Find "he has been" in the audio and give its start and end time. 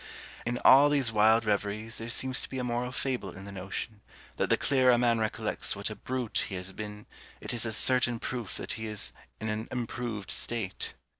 6.49-7.05